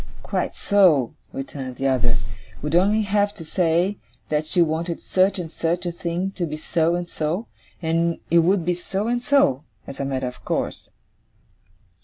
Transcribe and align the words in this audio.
'Quite 0.23 0.55
so,' 0.55 1.13
returned 1.31 1.75
the 1.75 1.87
other,' 1.87 2.17
would 2.63 2.73
only 2.73 3.03
have 3.03 3.35
to 3.35 3.45
say, 3.45 3.99
that 4.29 4.47
she 4.47 4.59
wanted 4.59 4.99
such 4.99 5.37
and 5.37 5.51
such 5.51 5.85
a 5.85 5.91
thing 5.91 6.31
to 6.31 6.47
be 6.47 6.57
so 6.57 6.95
and 6.95 7.07
so; 7.07 7.45
and 7.83 8.19
it 8.31 8.39
would 8.39 8.65
be 8.65 8.73
so 8.73 9.07
and 9.07 9.21
so, 9.21 9.63
as 9.85 9.99
a 9.99 10.05
matter 10.05 10.27
of 10.27 10.43
course. 10.43 10.89